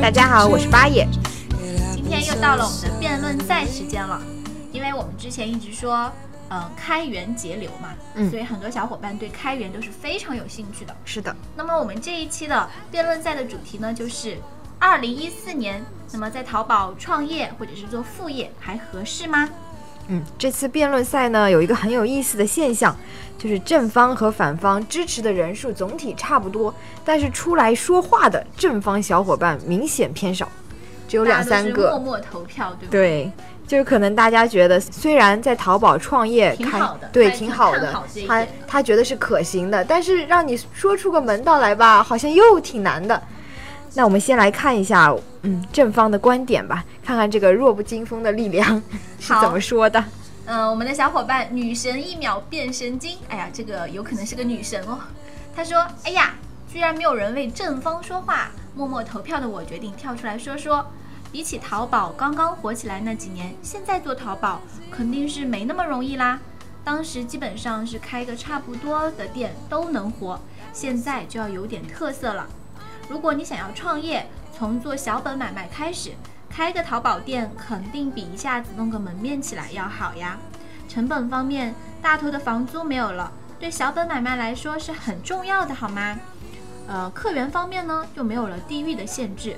[0.00, 1.06] 大家好，我是八爷。
[1.94, 4.20] 今天又到了我们的辩论赛时间了，
[4.72, 6.10] 因为我们之前一直说，
[6.48, 10.96] 呃，开源节流嘛，嗯所以很多小伙伴对开源都是非常有兴趣的。
[11.04, 14.38] 是的，那么我们这一期的辩论赛的主题呢，就是
[14.78, 19.48] 二零一四年，那么在淘宝创业或者是做副业还合适吗？
[20.08, 22.96] 嗯，这次辩论赛呢有一个很有意思的现象，
[23.36, 26.72] 就是正方和反方支持的人数总体差不多，
[27.04, 30.48] 但是出来说话的正方小伙伴明显偏少，
[31.08, 31.90] 只有两三大家都是个。
[31.90, 32.90] 默默投票，对吧？
[32.90, 33.32] 对，
[33.66, 43.20] 就是可能大家觉得，虽然在淘宝创业开挺好的对挺好的他他觉得是可行的，但是让你说出个门道来吧，好像又挺难的。
[43.96, 48.82] 那我们先来看一下，嗯，正方的观点吧，看看这个弱不禁风的力量
[49.18, 50.04] 是怎么说的。
[50.44, 54.98] 嗯、我们的小伙伴女神一秒变神经，哎呀，这个有可能是个女神哦。
[55.56, 56.34] 她说：“哎呀，
[56.70, 60.86] 居然没有人为正方说话，默默投票的我决定跳出来说说。
[61.32, 64.60] 比起淘宝刚刚火起来那几年，现在做淘宝
[64.90, 66.38] 肯定是没那么容易啦。
[66.84, 70.38] 当时基本上是开个差不多的店都能活，
[70.72, 72.46] 现在就要有点特色了。
[73.08, 74.26] 如果你想要创业，
[74.56, 76.12] 从做小本买卖开始，
[76.48, 80.38] 开个淘宝店肯定比一下子弄个门面起来要好呀。
[80.88, 86.18] 成本方面，大头的房租没有了，对小本买卖来说是很重要的，好吗？
[86.88, 89.56] 呃，客源方面呢，就没有了地域的限制，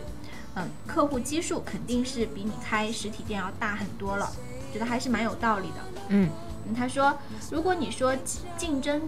[0.55, 4.31] 嗯、客户基数肯定是比你开实体店要大很多了，
[4.73, 5.75] 觉得还是蛮有道理的。
[6.09, 6.31] 嗯，
[6.67, 7.19] 嗯，他说，
[7.51, 9.03] 如果你说竞竞争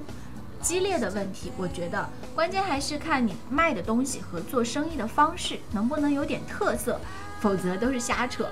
[0.63, 7.01] 激烈的问题，我觉得关键还是看你卖的东西和做生意的方式能不能有点特色，
[7.41, 8.49] 否则都是瞎扯。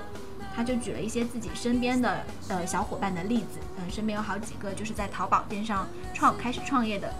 [0.55, 7.13] 他就举了一些自己身边的呃小伙伴的例子，嗯，身边有好几个就是在淘宝店上创开始创业的。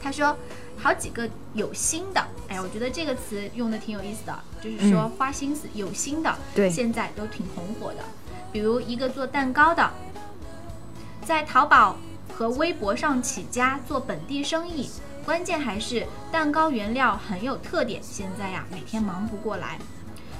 [0.00, 0.36] 他说
[0.76, 8.04] 好几个有心的，哎呀，我觉得这个词用的挺有意思的，就是说花心思、有心的，对现在都挺红火的。
[8.52, 9.90] 比如一个做蛋糕的，
[11.26, 11.96] 在淘宝
[12.38, 14.88] 和微博上起家做本地生意，
[15.24, 18.00] 关键还是蛋糕原料很有特点。
[18.00, 19.76] 现在呀，每天忙不过来。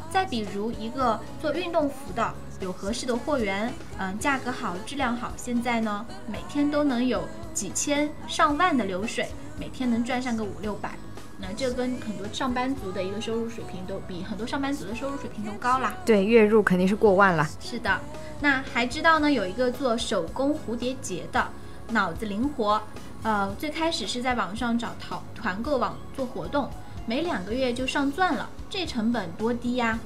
[0.08, 10.92] 再比如一个做运动服的，有合适的货源，嗯，价格好，质量好，现在呢，每天都能有几千上万的流水，每天能赚上个五六百。
[11.40, 15.96] 那这跟很多上班族的一个收入水平都比很多上班族的收入水平都高啦。
[16.06, 17.44] 对，月入肯定是过万了。
[17.60, 18.00] 是的，
[18.40, 21.48] 那还知道呢，有一个做手工蝴蝶结的，
[21.90, 22.82] 脑子灵活，
[23.22, 26.68] 呃，最开始是在网上找淘团购网做活动，
[27.06, 29.98] 没两个月就上钻了，这成本多低呀！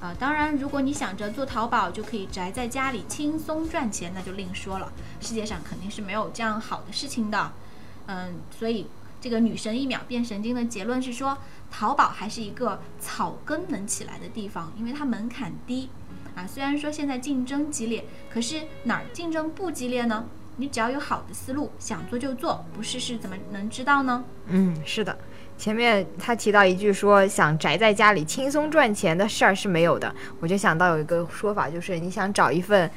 [0.00, 4.90] 啊、当然，如果你想着做淘宝就可以宅在家里轻松赚钱，那就另说了。
[5.20, 7.52] 世界上肯定是没有这样好的事情的，
[8.06, 8.86] 嗯，所以
[9.20, 11.36] 这个女神一秒变神经的结论是说，
[11.70, 15.90] 淘宝还是一个草根能起来的地方，因为它门槛低。
[16.34, 20.24] 啊，虽然说现在竞争激烈，可是哪儿竞争不激烈呢？
[20.60, 24.22] 你只要有好的思路，想做就做，不试试怎么能知道呢？
[24.48, 25.16] 嗯，是的。
[25.56, 32.90] 前面他提到一句说想宅在家里轻松赚钱的事儿是没有的，我就想到有一个说法，就是你想找一份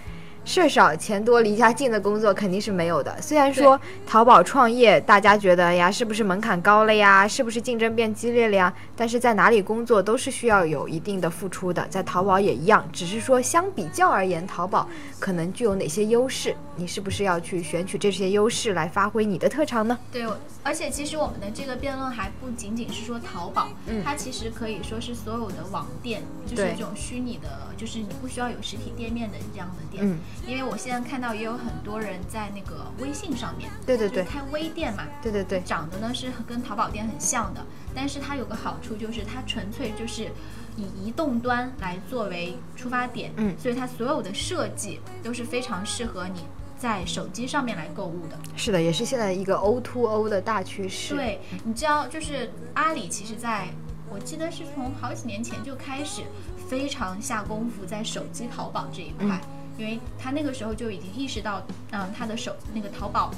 [0.45, 3.21] 事儿少钱多离家近的工作肯定是没有的。
[3.21, 8.73] 虽然说淘宝创业，大家觉得哎呀是不是门槛高了呀，是不是竞争变激烈了呀？
[8.95, 14.87] 但是在哪里工作都是需要有一定的付出的，在淘宝也一样，只是说相比较而言，淘宝
[15.19, 19.97] 可能具有哪些优势，你是不是要去选取这些优势来发挥你的特长呢？
[20.11, 20.25] 对，
[20.63, 30.03] 而且其实我们的这个辩论还不仅仅是说淘宝，嗯它其实可以说是所有的网店，就是对这种虚拟的，就是你不需要有实体店面的这样的店。
[30.03, 30.17] 嗯，
[30.47, 40.31] 因为我现在看到也有很多人在那个微信上面，对对对开微店嘛，对对对，长得呢是跟淘宝店很像的，但是它有个好处就是它纯粹就是
[40.75, 46.41] 以移动端来作为出发点，嗯所以它所有的设计都是非常适合你
[46.77, 48.37] 在手机上面来购物的。
[48.55, 53.67] 是的，也是现在一个 O to O 的大趋势。，对，你知道，就是阿里其实在
[54.09, 56.21] 我记得是从好几年前就开始
[56.69, 59.39] 非常下功夫在手机淘宝这一块。
[59.75, 63.31] 因为他那个时候就已经意识到，嗯，他的手那个淘宝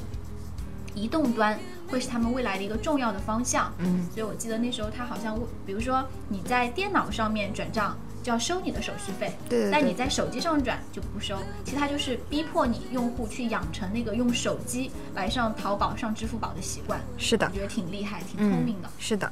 [0.93, 3.71] 移动端会是他们未来的一个重要的方向。
[3.77, 11.37] 嗯，所以我记得那时候他好像，比如说你在电脑上面转账就要收你的手续费，对对对但你在手机上转就不收。
[11.63, 16.99] 其实它就是逼迫你用户去养成那个用手机来上淘宝、上支付宝的习惯。
[17.17, 18.87] 是的我，觉得挺厉害、挺聪明的。
[18.87, 19.31] 嗯，是的，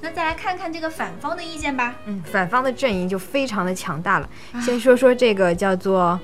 [0.00, 1.96] 那再来看看这个反方的意见吧。
[2.06, 4.30] 嗯，反方的阵营就非常的强大了。
[4.52, 6.18] 啊先说说这个叫做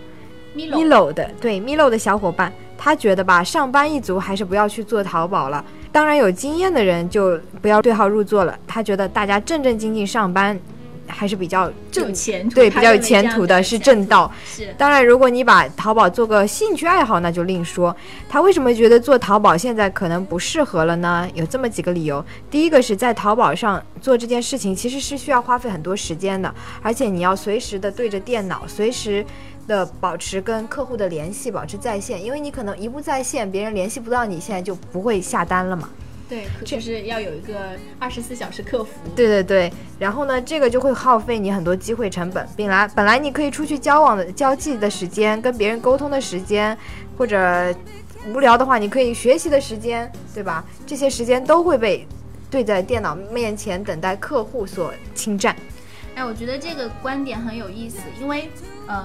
[0.54, 5.62] Milo，Milo 的，对 Milo 的小伙伴，他觉得吧，上班一族还是不要去做淘宝了。
[5.92, 8.58] 当然，有经验的人就不要对号入座了。
[8.66, 10.58] 他觉得大家正正经经上班
[11.06, 14.32] 还是比较有正，前途，对，比较有前途的，是正道。
[14.46, 17.94] 是当然，如果你把淘宝做个兴趣爱好，那就另说。
[18.30, 21.28] 他为什么觉得做淘宝现在可能不适合了呢？
[21.34, 22.24] 有这么几个理由。
[22.50, 29.26] 第一个是在淘宝上做这件事情，其实是需要花费很多时间的，而且你要随时的对着电脑，随时
[29.66, 35.88] 的保持跟客户的联系，保持在线，因为你可能一不在线，别人联系不到你，现在就不会下单了嘛。
[36.28, 38.90] 对，就是要有一个二十四小时客服。
[39.16, 42.48] 对对对，然后呢，这个就会耗费你很多机会成本。
[42.56, 46.76] 本来本来你可以出去交往的交际的时间，跟别人沟通的时间，
[47.18, 47.74] 或者
[48.32, 50.64] 无聊的话，你可以学习的时间，对吧？
[50.86, 52.06] 这些时间都会被
[52.48, 55.56] 对在电脑面前等待客户所侵占。
[56.14, 58.48] 哎，我觉得这个观点很有意思，因为，
[58.86, 59.04] 嗯、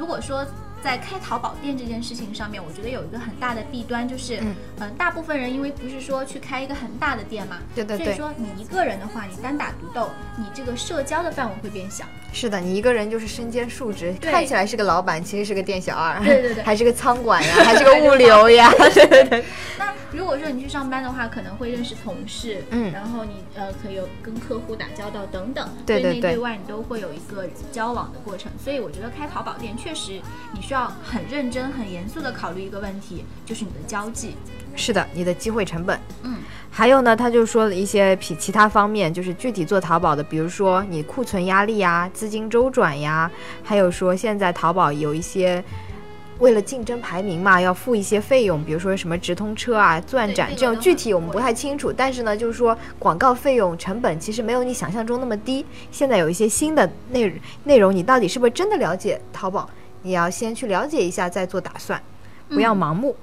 [0.00, 0.46] 如果说
[0.82, 10.08] 在开淘宝店这件事情上面，我觉得有一个很大的弊端，就是，嗯嗯、大部分人因为不是说去开一个很大的店嘛，对对对，所以说你一个人的话，你单打独斗，
[10.38, 12.06] 你这个社交的范围会变小。
[12.32, 19.44] 是的，你一个人就是身兼数职，看起来是个老板，其实是个店小二，对对对 还是个仓管呀， 还是个物流呀，对对对。
[19.76, 28.50] 那如果说你去上班的话，可能会认识同事，嗯然后你呃可以有跟客户打交道等等，对对对对内对外你都会有一个交往的过程。
[28.62, 30.20] 所以我觉得开淘宝店确实
[30.52, 34.36] 你需要很认真、很严肃的考虑一个问题，就是你的交际。
[34.74, 35.98] 是的，你的机会成本。
[36.22, 36.38] 嗯，
[36.70, 43.30] 还有呢，他就说了一些其其他方面，就是具体做淘宝的，比如说你库存压力呀、资金周转呀，
[43.62, 45.62] 还有说现在淘宝有一些。
[46.40, 51.92] 为了竞争排名嘛，要付一些费用，比如说什么直通车啊、钻展这种，具体我们不太清楚。
[51.92, 55.64] 但是呢，就是说广告费用成本其实没有你想象中那么低。
[55.92, 57.32] 现在有一些新的内
[57.64, 59.68] 内容，你到底是不是真的了解淘宝？
[60.02, 62.02] 你要先去了解一下，再做打算，
[62.48, 63.14] 不要嗯盲目。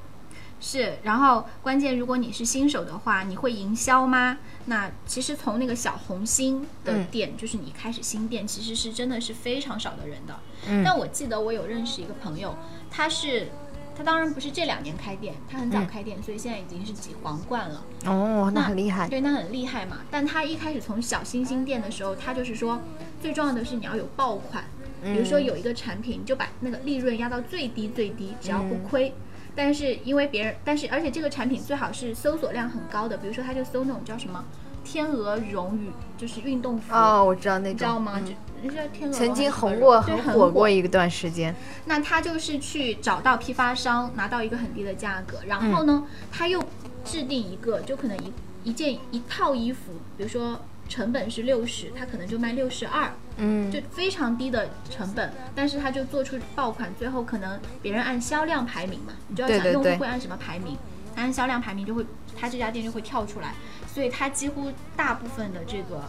[0.59, 4.37] 是，然后关键，如果你是新手的话，你会营销吗？
[4.65, 10.39] 那其实从那个小红心的嗯店，就是你开始新店，其实是真的是非常少的人的。
[10.67, 12.57] 嗯但我记得我有认识一个朋友，
[12.89, 13.49] 他是，
[13.95, 17.83] 他当然不是这两年开店，他很早嗯开店，所以现在已经是几皇冠了。
[18.05, 19.07] 哦，那那很厉害。
[19.07, 19.99] 对，那很厉害嘛。
[20.09, 22.81] 但他一开始从小星星店的时候，他就是说，
[23.21, 24.65] 最重要的是你要有爆款。
[25.03, 29.13] 比如说嗯有一个产品，你就把那个利润压到最低最低，只要不嗯亏。
[29.57, 34.45] 但是因为别人，但是而且这个产品最好是搜索量很高的，比如说他就搜那种叫什么
[34.83, 38.13] 天鹅绒羽，就是运动服，哦，我知道那种，你知道吗？
[38.17, 38.33] 嗯就
[38.63, 41.55] 那叫天鹅绒曾经红过，很火过一段时间。
[41.85, 46.63] 那他就是去找到批发商，拿到一个很低的价格，然后呢，他又
[47.03, 48.31] 制定一个，就可能一
[48.63, 53.71] 一件一套衣服，比如说成本是六十，他可能就卖六十二，嗯。
[53.71, 60.77] 就非常低的成本，但是他就做出爆款，最后可能别人按销量排名嘛，你就要想用户会按什么排名，
[61.15, 63.53] 按销量排名就会，他这家店就会跳出来，
[63.93, 66.03] 所以他几乎大部分的这个。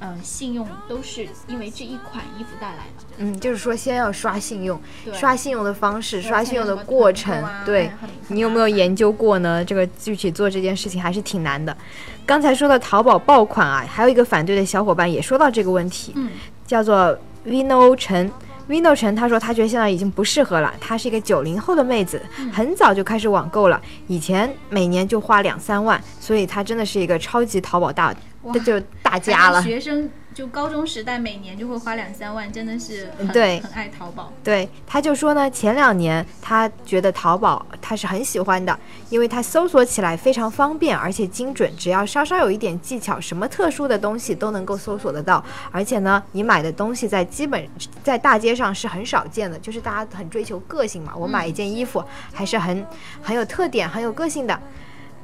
[0.00, 3.04] 嗯，信用都是因为这一款衣服带来的。
[3.18, 4.80] 嗯，就是说先要刷信用，
[5.12, 7.90] 刷信用的方式，刷信用的过程啊，对
[8.28, 9.64] 你有没有研究过呢？
[9.64, 11.76] 这个具体做这件事情还是挺难的。
[12.24, 16.30] 刚才说到淘宝爆款啊，还有一个反对的小伙伴也说到这个问题，嗯，
[16.66, 18.30] 叫做 Vino 陈。
[18.68, 28.14] Vino 陈他说他觉得现在已经不适合了，她是一个九零后的妹子，嗯很早就开始网购了，以前每年就花两三万，所以她真的是一个超级淘宝大，
[28.62, 28.78] 就
[29.08, 29.62] 大家了。
[29.62, 34.32] 学生就高中时代每年就会花两三万，真的是很对很爱淘宝。
[34.44, 45.42] 对，他就说呢，前两年他觉得淘宝他是很喜欢的，因为他搜索起来非常方便，而且精准，只要稍稍有一点技巧，什么特殊的东西都能够搜索得到。
[45.72, 47.66] 而且呢，你买的东西在基本
[48.04, 51.12] 在大街上是很少见的，就是大家很追求个性嘛。
[51.16, 52.86] 我买一件衣服还是很
[53.22, 54.60] 很有特点、很有个性的，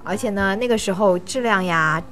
[0.03, 2.03] 而且呢，那个时候质量呀、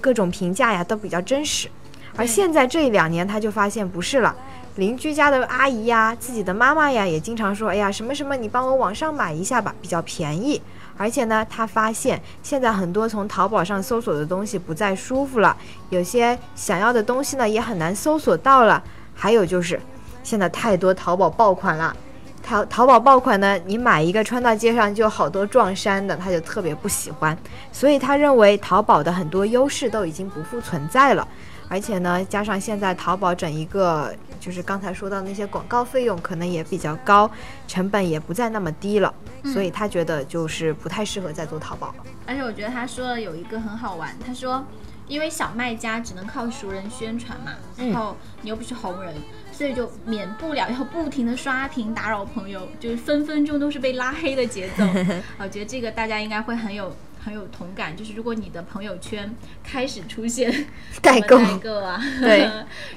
[0.00, 1.68] 各种评价呀都比较真实。
[2.16, 4.34] 而现在这一两年，他就发现不是了。
[4.76, 10.60] 邻居家的阿姨呀，自己的妈妈呀，也经常说：“哎呀，什么什么，你帮我网上买一下吧，比较便宜。”
[10.96, 15.56] 而且呢，他发现现在很多从淘宝上搜索的东西不再舒服了，
[15.88, 18.82] 有些想要的东西呢也很难搜索到了。
[19.14, 19.80] 还有就是，
[20.22, 21.94] 现在太多淘宝爆款了。
[22.50, 27.36] 淘淘宝爆款呢，你买一个穿到街上就好多撞衫的，他就特别不喜欢，
[27.70, 31.26] 所以他认为淘宝的很多优势都已经不复存在了。
[31.68, 37.30] 而且呢，加上现在淘宝整一个就是刚才说到那些广告费用可能也比较高，
[37.68, 39.14] 成本也不再那么低了，
[39.44, 42.04] 所以他觉得就是不太适合再做淘宝了。
[42.26, 44.64] 而且我觉得他说的有一个很好玩，他说，
[45.06, 49.14] 因为小卖家只能靠熟人宣传嘛，然后你又不是红人，
[49.60, 54.82] 所以就免不了要不停的刷屏打扰朋友，就是分分钟都是被拉黑的节奏。
[55.38, 59.30] 我觉得这个大家应该会很有很有同感，就是如果你的朋友圈
[59.62, 60.50] 开始出现
[61.02, 62.50] 代购代购啊， 对，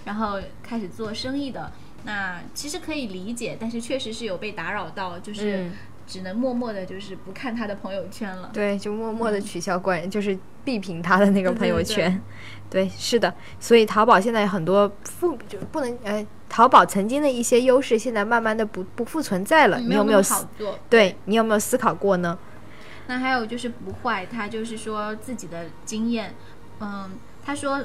[0.06, 1.70] 然后开始做生意的，
[2.06, 5.74] 那其实可以理解，但是确实是有被打扰到，就是嗯
[6.08, 8.52] 只能默默的，就是不看他的朋友圈了。
[8.54, 12.22] 对，就默默的取消关，就是闭屏他的那个朋友对圈。
[12.70, 19.80] 对，是的，所以淘宝现在很多复就不能呃，淘宝曾经的一些优势，现在慢慢的不不复存在了。
[19.80, 20.48] 嗯你有没有思？
[20.56, 20.78] 做？
[20.88, 22.38] 对你有没有思考过呢？
[23.08, 26.36] 那还有就是不坏，他就是说自己的经验，
[26.80, 27.10] 嗯，
[27.44, 27.84] 他说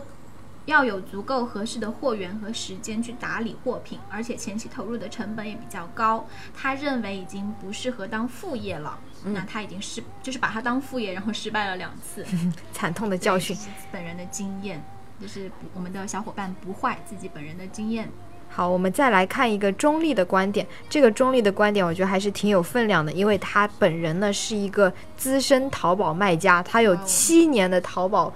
[0.66, 6.26] 要有足够合适的货源和时间去打理货品，而且前期投入的成本也比较高。
[6.54, 12.22] 他认为已经不适合当副业了，那他已经失，就是把他当副业，然后失败了两次。
[12.75, 13.56] 惨痛的教训
[13.90, 14.84] 本人的经验，
[15.18, 18.10] 就是不我们的小伙伴不坏自己本人的经验。
[18.50, 20.67] 好，我们再来看一个中立的观点。
[20.88, 28.33] 这个中立的观点，我觉得还是挺有分量的，因为他本人呢是一个资深淘宝卖家，他有七年的淘宝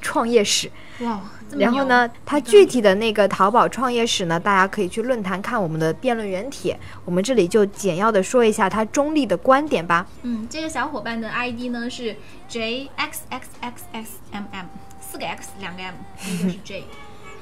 [0.00, 0.70] 创业史。
[1.00, 1.20] 哇，
[1.58, 6.78] 然后呢，他具体的那个淘宝创业史呢，大家可以去论坛看我们的辩论原帖。
[7.04, 10.06] 我们这里就简要的说一下他中立的观点吧。
[10.22, 12.16] 嗯，这个小伙伴的 ID 呢是
[12.48, 14.66] J X X X X M M，
[15.00, 15.94] 四个 X，两个 M，
[16.26, 16.84] 一个是 J。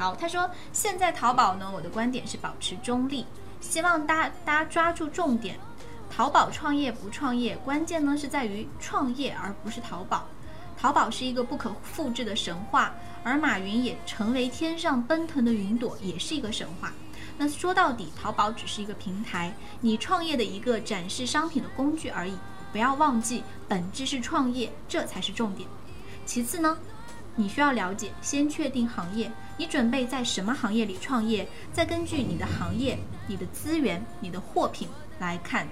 [0.01, 3.27] 好，他说现在淘宝呢，我的观点是保持中立，
[3.61, 5.61] 希望大家大家抓住重点。
[6.11, 10.27] 淘宝创业不创业，关键呢是在于创业，而不是淘宝。
[10.79, 16.91] 淘宝是一个不可复制的神话，而马云也成为天上奔腾的云朵，也是一个神话。
[17.37, 22.33] 那说到底，淘宝只是一个平台，你创业的一个展示商品的工具而已。
[22.73, 25.69] 不要忘记，本质是创业，这才是重点。
[26.25, 26.79] 其次呢，
[27.37, 35.67] 你需要了解，先确定行业，你准备在什么行业里创业，再根据你的行业、你的资源、你的货品来看。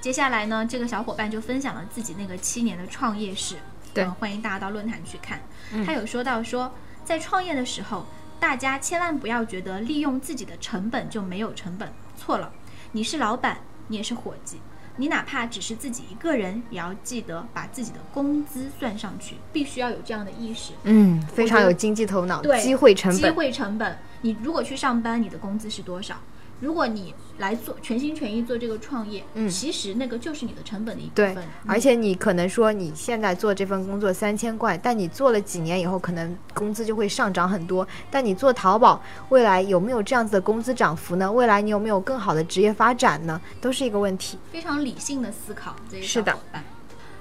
[0.00, 3.56] 接下来呢，这个小伙伴就分享了自己那个七年的创业史，
[3.94, 5.40] 对呃欢迎大家到论坛去看。
[5.84, 6.72] 他有说到说，
[7.04, 8.06] 在创业的时候，
[8.38, 12.52] 大家千万不要觉得利用自己的成本就没有成本，错了，
[12.92, 14.58] 你是老板，你也是伙计。
[14.98, 20.72] 你哪怕只是自己一个人，也要记得把自己的工资算上去，必须要有这样的意识。
[20.82, 23.36] 嗯，非常有经济头脑，对机会成本机。
[23.36, 26.16] 会成本，你如果去上班，你的工资是多少？
[26.60, 37.86] 如果你来做全心全意做这个创业，嗯其实那个就是你的成本的一部对分。，而且你可能说你现在做这份工作三千块，但你做了几年以后，可能工资就会上涨很多。
[38.10, 41.30] 但你做淘宝，未来有没有这样子的工资涨幅呢？
[41.30, 43.40] 未来你有没有更好的职业发展呢？
[43.60, 44.36] 都是一个问题。
[44.50, 46.36] 非常理性的思考，这些是的。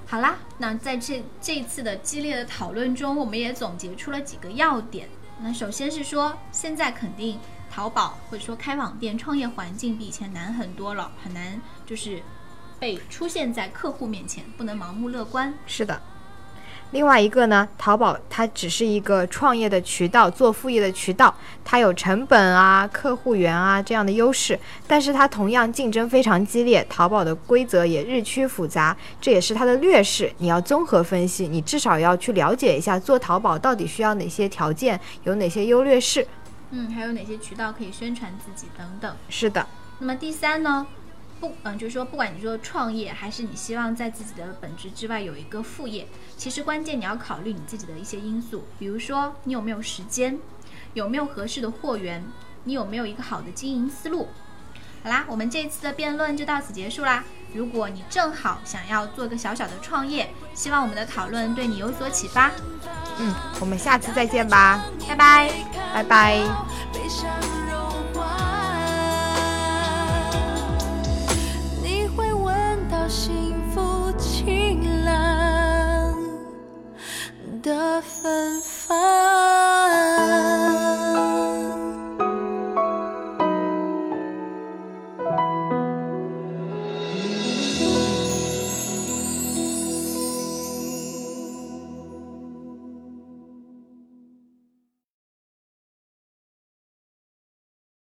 [0.07, 5.07] 好啦，那在这这一次的激烈的讨论中，我们也总结出了几个要点。
[5.41, 7.37] 那首先是说，现在肯定
[7.77, 12.23] 淘宝或者说开网店创业环境比以前难很多了，很难就是
[12.79, 15.53] 被出现在客户面前，不能盲目乐观。
[15.67, 16.01] 是的。
[16.89, 21.31] 另外一个呢，淘宝它只是一个创业的渠道，做副业的渠道，
[21.63, 30.33] 它有成本啊、客户源啊这样的优势，但是它同样竞争非常激烈，淘宝的规则也日趋复杂，这也是它的劣势。
[30.39, 36.25] 你要综合分析，你至少要去了解一下做淘宝到底需要哪些条件，有哪些优劣势。
[36.71, 39.15] 嗯，还有哪些渠道可以宣传自己等等。
[39.29, 39.65] 是的，
[39.99, 40.85] 那么第三呢，
[41.39, 50.39] 不，嗯，就是说，不管你说创业，还是你希望在自己的本职之外有一个副业，其实关键你要考虑你自己的一些因素，比如说你有没有时间，
[50.93, 52.25] 有没有合适的货源，
[52.65, 54.27] 你有没有一个好的经营思路。
[55.03, 57.23] 好啦，我们这一次的辩论就到此结束啦。
[57.53, 62.51] 如果你正好想要做个小小的创业，希望我们的讨论对你有所启发。
[63.19, 65.49] 嗯，我们下次再见吧，拜拜。
[65.93, 67.56] 拜拜。